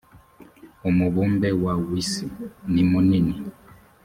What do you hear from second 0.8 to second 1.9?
umubumbe wa